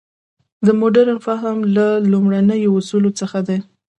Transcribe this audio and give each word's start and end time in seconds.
د 0.65 0.67
مډرن 0.79 1.17
فهم 1.25 1.57
له 1.75 1.87
لومړنیو 2.11 2.75
اصولو 2.79 3.09
څخه 3.19 3.39
دی. 3.47 3.57